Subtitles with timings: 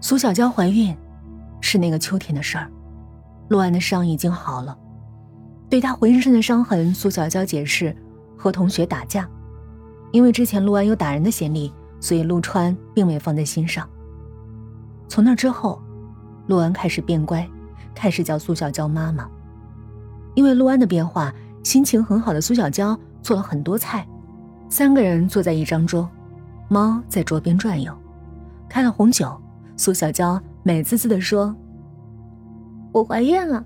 [0.00, 0.96] 苏小娇怀孕，
[1.60, 2.70] 是那个秋天的事儿。
[3.48, 4.76] 陆安的伤已经好了，
[5.70, 7.96] 对他浑身的伤痕，苏小娇解释
[8.36, 9.28] 和同学打架，
[10.12, 13.88] 因为之前陆安有打人的先例，所以陆川并没放在心上。
[15.08, 15.80] 从那之后，
[16.46, 17.48] 陆安开始变乖，
[17.94, 19.28] 开始叫苏小娇妈妈。
[20.34, 21.32] 因为陆安的变化，
[21.62, 24.06] 心情很好的苏小娇做了很多菜，
[24.68, 26.08] 三个人坐在一张桌，
[26.68, 27.96] 猫在桌边转悠，
[28.68, 29.40] 开了红酒。
[29.76, 31.54] 苏小娇美滋滋地说
[32.92, 33.64] ：“我怀孕了。”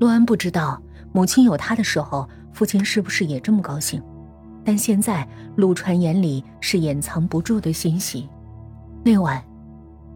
[0.00, 4.02] 陆安不知道母亲有他的时候，父亲是不是也这么高兴，
[4.64, 5.26] 但现在
[5.56, 8.28] 陆川眼里是掩藏不住的欣喜。
[9.04, 9.42] 那晚，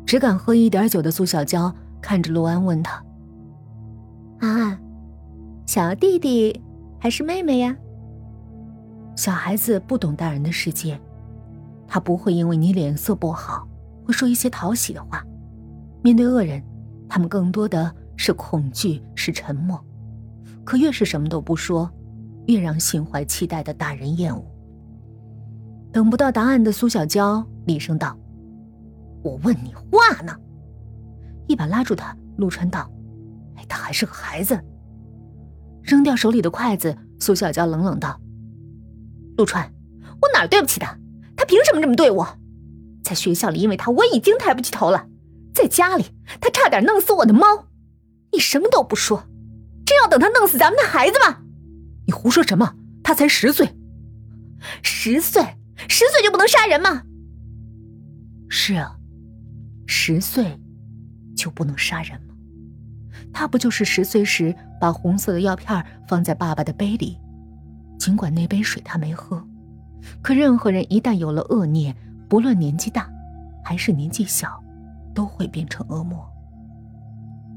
[0.05, 3.03] 只敢喝一点酒的苏小娇看着陆安问他
[4.41, 4.79] ：“啊，
[5.67, 6.61] 小弟弟
[6.99, 7.77] 还是妹妹呀？”
[9.17, 10.99] 小孩子不懂大人的世界，
[11.87, 13.67] 他不会因为你脸色不好。
[14.13, 15.25] 说一些讨喜的话，
[16.03, 16.63] 面对恶人，
[17.09, 19.83] 他们更多的是恐惧，是沉默。
[20.65, 21.91] 可越是什么都不说，
[22.47, 24.45] 越让心怀期待的大人厌恶。
[25.93, 28.17] 等不到答案的苏小娇厉声道
[29.25, 30.33] ：“我问你话呢！”
[31.49, 32.89] 一把拉住他，陆川道
[33.57, 34.59] ：“哎，他还是个孩子。”
[35.83, 38.21] 扔掉手里的筷子，苏小娇冷冷道
[39.37, 39.69] ：“陆川，
[40.21, 40.97] 我哪儿对不起他？
[41.35, 42.25] 他凭什么这么对我？”
[43.11, 45.09] 在学校里，因为他我已经抬不起头了；
[45.53, 46.05] 在家里，
[46.41, 47.67] 他差点弄死我的猫。
[48.33, 49.25] 你什么都不说，
[49.85, 51.39] 真要等他弄死咱们的孩子吗？
[52.07, 52.77] 你胡说什么？
[53.03, 53.69] 他才十岁，
[54.81, 55.43] 十岁，
[55.89, 57.03] 十岁就不能杀人吗？
[58.49, 58.97] 是啊，
[59.89, 60.61] 十岁
[61.37, 62.35] 就不能杀人吗？
[63.33, 67.19] 他不就是十岁时把红色的药片放在爸爸的杯里？
[67.99, 69.45] 尽管那杯水他没喝，
[70.23, 71.97] 可任何人一旦有了恶念。
[72.31, 73.11] 不论年纪大，
[73.65, 74.63] 还是年纪小，
[75.13, 76.25] 都会变成恶魔。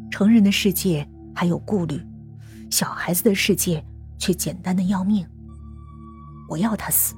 [0.09, 2.03] 成人的世界还有顾虑，
[2.71, 3.85] 小孩子的世界
[4.17, 5.27] 却简单的要命。
[6.49, 7.13] 我要他死，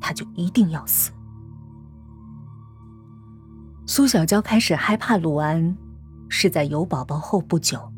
[0.00, 1.12] 他就一定要死。
[3.86, 5.76] 苏小娇开始害怕陆安，
[6.28, 7.92] 是在有宝宝后不久。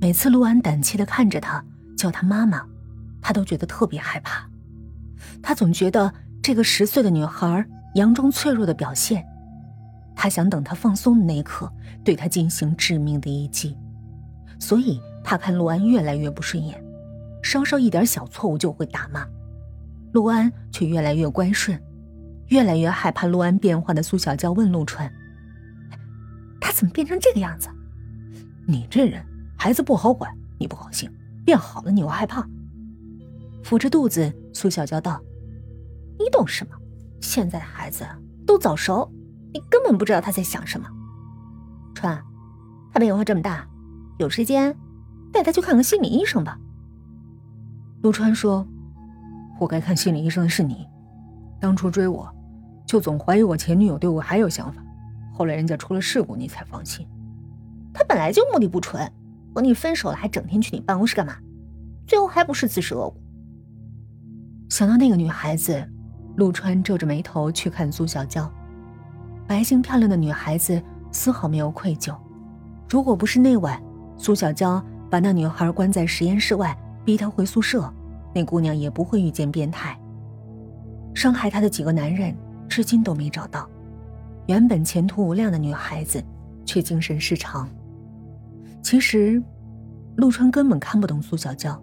[0.00, 1.64] 每次陆安胆怯的看着她，
[1.96, 2.64] 叫她妈妈，
[3.20, 4.48] 她都觉得特别害怕。
[5.42, 6.14] 她总觉得。
[6.42, 7.64] 这个十岁的女孩
[7.94, 9.24] 佯装脆弱的表现，
[10.16, 11.72] 他想等她放松的那一刻，
[12.04, 13.76] 对她进行致命的一击。
[14.58, 16.82] 所以，他看陆安越来越不顺眼，
[17.42, 19.24] 稍稍一点小错误就会打骂。
[20.12, 21.80] 陆安却越来越乖顺，
[22.48, 25.12] 越来越害怕陆安变化的苏小娇问陆川
[26.60, 27.68] ：“他怎么变成这个样子？”
[28.66, 29.24] 你这人，
[29.56, 31.08] 孩子不好管，你不高兴；
[31.44, 32.46] 变好了，你又害怕。
[33.64, 35.20] 抚着肚子，苏小娇道。
[36.18, 36.76] 你懂什么？
[37.20, 38.04] 现在的孩子
[38.44, 39.08] 都早熟，
[39.52, 40.88] 你根本不知道他在想什么。
[41.94, 42.20] 川，
[42.92, 43.64] 他变化这么大，
[44.18, 44.76] 有时间
[45.32, 46.58] 带他去看看心理医生吧。
[48.02, 48.66] 陆川说
[49.60, 50.84] ：“我该看心理医生的是你，
[51.60, 52.28] 当初追我，
[52.86, 54.82] 就总怀疑我前女友对我还有想法，
[55.32, 57.06] 后来人家出了事故，你才放心。
[57.94, 59.08] 他本来就目的不纯，
[59.54, 61.36] 和你分手了还整天去你办公室干嘛？
[62.04, 63.16] 最后还不是自食恶果？
[64.68, 65.88] 想到那个女孩子。”
[66.36, 68.50] 陆川皱着眉头去看苏小娇，
[69.46, 72.16] 白净漂亮的女孩子丝毫没有愧疚。
[72.88, 73.80] 如果不是那晚
[74.16, 77.92] 苏小娇把那女孩关在实验室外，逼她回宿舍，
[78.34, 79.98] 那姑娘也不会遇见变态。
[81.14, 82.34] 伤害她的几个男人
[82.68, 83.68] 至今都没找到。
[84.46, 86.22] 原本前途无量的女孩子，
[86.64, 87.68] 却精神失常。
[88.82, 89.42] 其实，
[90.16, 91.80] 陆川根本看不懂苏小娇，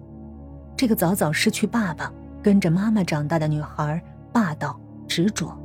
[0.75, 2.11] 这个早早失去爸爸、
[2.41, 4.01] 跟着妈妈长大的女孩。
[4.31, 5.57] 霸道执着，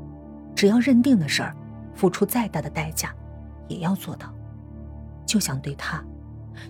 [0.55, 1.55] 只要认定的事儿，
[1.95, 3.15] 付出再大的代价，
[3.69, 4.33] 也要做到。
[5.27, 6.03] 就像对他，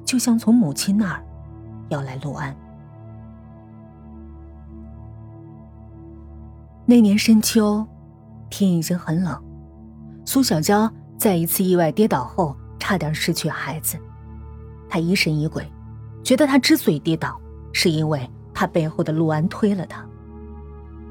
[0.04, 1.24] 就像从母亲那儿
[1.88, 2.54] 要来陆安。
[6.86, 7.86] 那年深秋，
[8.50, 9.42] 天已经很冷。
[10.24, 13.98] 苏小娇在一次意外跌倒后，差点失去孩子。
[14.88, 15.66] 她疑神疑鬼，
[16.22, 17.40] 觉得她之所以跌倒，
[17.72, 20.06] 是因为她背后的陆安推了她。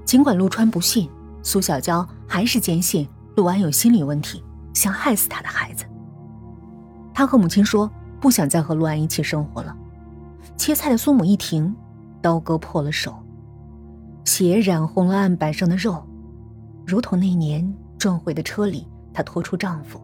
[0.05, 1.09] 尽管陆川不信，
[1.41, 5.85] 苏小娇还是坚信陆安有心理问题，想害死他的孩子。
[7.13, 7.89] 他和母亲说，
[8.19, 9.75] 不想再和陆安一起生活了。
[10.57, 11.75] 切菜的苏母一停，
[12.21, 13.15] 刀割破了手，
[14.25, 16.03] 血染红了案板上的肉，
[16.85, 20.01] 如同那年撞毁的车里，她拖出丈夫。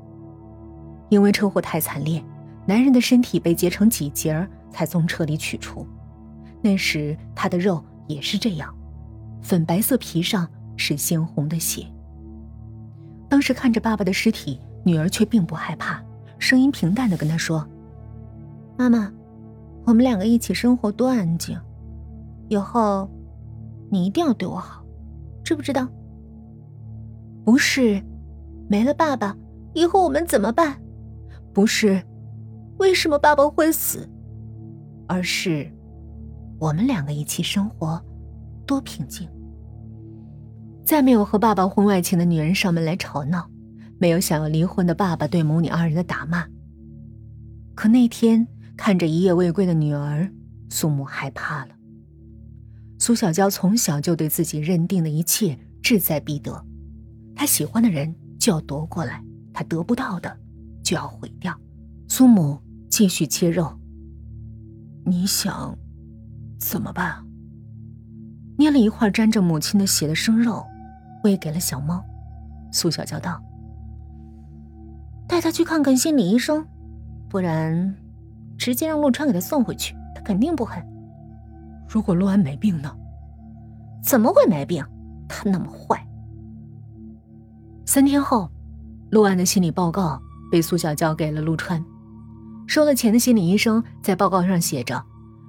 [1.09, 2.23] 因为车祸太惨烈，
[2.65, 5.85] 男人的身体被截成几截儿才从车里取出。
[6.61, 8.73] 那时他的肉也是这样。
[9.41, 10.47] 粉白色皮上
[10.77, 11.85] 是鲜红的血。
[13.27, 16.03] 当时看着爸爸的尸体，女儿却并不害怕，
[16.37, 17.67] 声音平淡的跟他说
[18.77, 19.11] ：“妈妈，
[19.85, 21.59] 我们两个一起生活多安静，
[22.47, 23.09] 以后
[23.91, 24.83] 你一定要对我好，
[25.43, 25.87] 知不知道？
[27.45, 28.03] 不是，
[28.67, 29.35] 没了爸爸
[29.73, 30.81] 以后我们怎么办？
[31.53, 32.01] 不是，
[32.77, 34.07] 为什么爸爸会死？
[35.07, 35.71] 而是，
[36.59, 38.01] 我们两个一起生活
[38.69, 39.27] 多平静。
[40.85, 43.49] 再没有和爸爸婚外情的女人上门来吵闹。”
[44.01, 46.47] 没有想要离婚的爸爸对母女二人的打骂。
[47.75, 50.31] 可那天看着一夜未归的女儿，
[50.69, 51.71] 苏母害怕了。
[52.97, 56.65] 苏小娇从小就对自己认定的一切志在必得，
[57.35, 60.37] 她喜欢的人就要夺过来，她得不到的
[60.81, 61.53] 就要毁掉。
[62.07, 62.57] 苏母
[62.89, 63.77] 继续切肉。
[65.05, 65.77] 你想
[66.57, 67.21] 怎么办？
[68.59, 70.65] 捏了一块沾着母亲的血的生肉，
[71.23, 72.03] 喂给了小猫。
[72.73, 73.41] 苏小娇道。
[75.25, 76.67] 带他去看看心理医生，
[77.29, 77.95] 不然
[78.57, 80.85] 直接让陆川给他送回去，他肯定不狠。
[81.87, 82.93] 如果陆安没病呢？
[84.03, 84.83] 怎么会没病？
[85.29, 86.05] 他那么坏。
[87.85, 88.51] 三天后，
[89.09, 90.21] 陆安的心理报告
[90.51, 91.81] 被苏小娇给了陆川。
[92.67, 95.01] 收了钱的心理医生在报告上写着：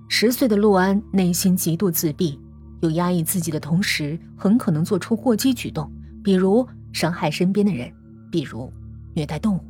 [0.09, 2.41] 十岁的陆安内心极度自闭，
[2.81, 5.91] 有压抑自己的同时，很可能做出过激举动，
[6.25, 7.93] 比如伤害身边的人，
[8.31, 8.73] 比如
[9.15, 9.61] 虐待动物。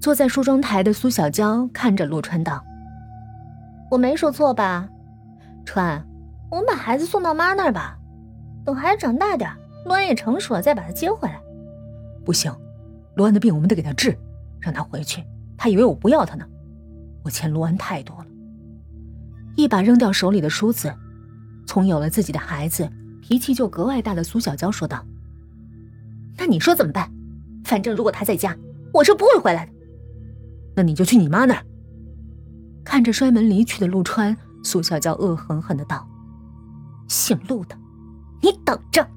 [0.00, 2.64] 坐在梳妆台的苏小娇看着陆川道
[3.90, 4.88] ：“我没说错吧？
[5.66, 6.02] 川，
[6.50, 7.98] 我们把孩子送到妈那儿吧，
[8.64, 9.50] 等孩子长大点，
[9.84, 11.40] 陆安也成熟了，再把他接回来。
[12.24, 12.50] 不行，
[13.16, 14.16] 陆安的病我们得给他治，
[14.60, 15.22] 让他回去。
[15.56, 16.46] 他以为我不要他呢，
[17.24, 18.26] 我欠陆安太多了。”
[19.56, 20.94] 一把扔掉手里的梳子，
[21.78, 22.90] 从有了自己的孩子，
[23.22, 25.06] 脾气就格外大的苏小娇说道
[26.36, 27.08] ：“那你说怎么办？
[27.62, 28.56] 反正如果他在家，
[28.92, 29.72] 我是不会回来的。”
[30.74, 31.64] 那你就去你妈那儿。
[32.84, 36.04] 看着摔门离去的陆川，苏小娇恶狠狠的道
[37.06, 37.78] ：“姓陆的，
[38.42, 39.08] 你等着。”